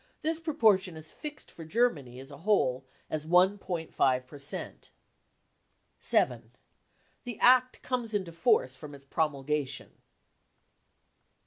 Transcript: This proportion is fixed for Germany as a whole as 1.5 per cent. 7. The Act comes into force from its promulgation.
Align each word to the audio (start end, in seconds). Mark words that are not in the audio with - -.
This 0.21 0.39
proportion 0.39 0.97
is 0.97 1.11
fixed 1.11 1.51
for 1.51 1.63
Germany 1.63 2.19
as 2.19 2.31
a 2.31 2.37
whole 2.37 2.83
as 3.07 3.27
1.5 3.27 4.25
per 4.25 4.37
cent. 4.39 4.89
7. 5.99 6.49
The 7.23 7.37
Act 7.39 7.83
comes 7.83 8.15
into 8.15 8.31
force 8.31 8.75
from 8.75 8.95
its 8.95 9.05
promulgation. 9.05 9.91